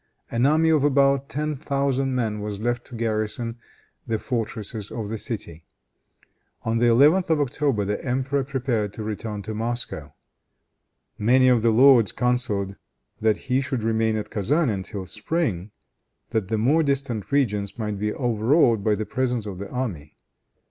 An 0.31 0.47
army 0.47 0.69
of 0.71 0.83
about 0.83 1.29
ten 1.29 1.55
thousand 1.55 2.15
men 2.15 2.39
was 2.41 2.59
left 2.59 2.85
to 2.87 2.95
garrison 2.95 3.59
the 4.07 4.17
fortresses 4.17 4.89
of 4.89 5.09
the 5.09 5.17
city. 5.19 5.63
On 6.63 6.79
the 6.79 6.87
11th 6.87 7.29
of 7.29 7.39
October 7.39 7.85
the 7.85 8.03
emperor 8.03 8.43
prepared 8.43 8.93
to 8.93 9.03
return 9.03 9.43
to 9.43 9.53
Moscow. 9.53 10.11
Many 11.19 11.49
of 11.49 11.61
the 11.61 11.69
lords 11.69 12.11
counseled 12.11 12.77
that 13.19 13.37
he 13.45 13.61
should 13.61 13.83
remain 13.83 14.15
at 14.15 14.31
Kezan 14.31 14.69
until 14.69 15.05
spring, 15.05 15.69
that 16.31 16.47
the 16.47 16.57
more 16.57 16.81
distant 16.81 17.31
regions 17.31 17.77
might 17.77 17.99
be 17.99 18.11
overawed 18.11 18.83
by 18.83 18.95
the 18.95 19.05
presence 19.05 19.45
of 19.45 19.59
the 19.59 19.69
army. 19.69 20.15